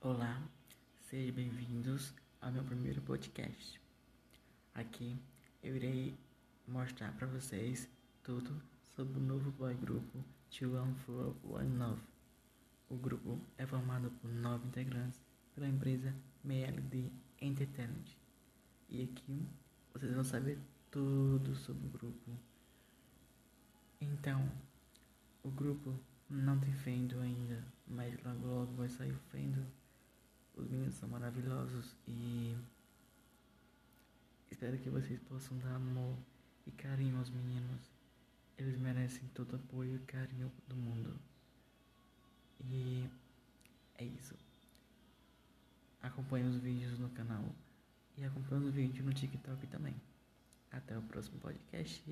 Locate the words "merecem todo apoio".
38.76-39.94